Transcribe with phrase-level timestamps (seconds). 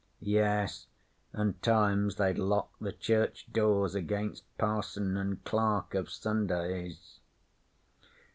[0.23, 0.87] Yes,
[1.31, 7.19] an' times they'd lock the church doors against parson an' clerk of Sundays.'